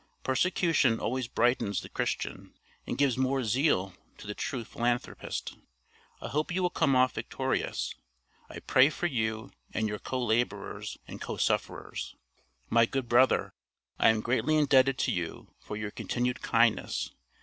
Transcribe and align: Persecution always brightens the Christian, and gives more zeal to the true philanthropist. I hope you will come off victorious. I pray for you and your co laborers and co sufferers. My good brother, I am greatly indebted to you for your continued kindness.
Persecution 0.23 0.99
always 0.99 1.27
brightens 1.27 1.81
the 1.81 1.87
Christian, 1.89 2.55
and 2.87 2.97
gives 2.97 3.19
more 3.19 3.43
zeal 3.43 3.93
to 4.17 4.25
the 4.25 4.33
true 4.33 4.63
philanthropist. 4.63 5.55
I 6.19 6.27
hope 6.27 6.51
you 6.51 6.63
will 6.63 6.71
come 6.71 6.95
off 6.95 7.13
victorious. 7.13 7.93
I 8.49 8.61
pray 8.61 8.89
for 8.89 9.05
you 9.05 9.51
and 9.75 9.87
your 9.87 9.99
co 9.99 10.19
laborers 10.25 10.97
and 11.07 11.21
co 11.21 11.37
sufferers. 11.37 12.15
My 12.67 12.87
good 12.87 13.07
brother, 13.07 13.53
I 13.99 14.09
am 14.09 14.21
greatly 14.21 14.55
indebted 14.57 14.97
to 14.97 15.11
you 15.11 15.53
for 15.59 15.77
your 15.77 15.91
continued 15.91 16.41
kindness. 16.41 17.11